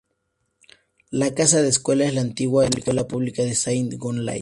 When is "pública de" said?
3.07-3.53